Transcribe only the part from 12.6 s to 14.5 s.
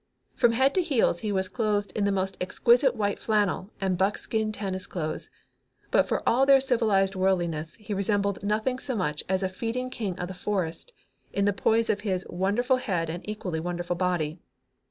head and equally wonderful body.